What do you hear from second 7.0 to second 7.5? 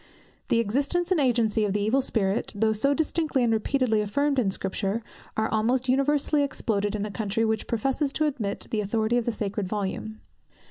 a country